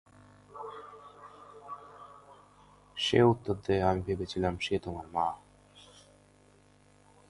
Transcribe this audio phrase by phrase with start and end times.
[2.97, 5.27] সে উত্তর দেয়: আমি ভেবেছিলাম সে তোমার মা!